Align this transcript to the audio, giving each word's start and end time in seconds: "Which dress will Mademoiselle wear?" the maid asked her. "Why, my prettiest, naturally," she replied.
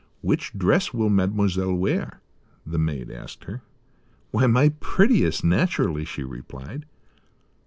"Which 0.21 0.53
dress 0.57 0.95
will 0.95 1.11
Mademoiselle 1.11 1.75
wear?" 1.75 2.21
the 2.65 2.79
maid 2.79 3.11
asked 3.11 3.43
her. 3.43 3.61
"Why, 4.31 4.47
my 4.47 4.69
prettiest, 4.79 5.43
naturally," 5.43 6.05
she 6.05 6.23
replied. 6.23 6.87